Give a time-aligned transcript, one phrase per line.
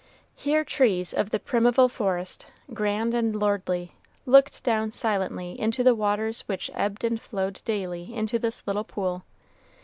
[0.33, 3.93] Here trees of the primeval forest, grand and lordly,
[4.25, 9.23] looked down silently into the waters which ebbed and flowed daily into this little pool.